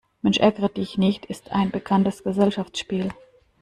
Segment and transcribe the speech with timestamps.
[0.23, 3.09] Mensch-Ärgere-Dich-nicht ist ein bekanntes Gesellschaftsspiel.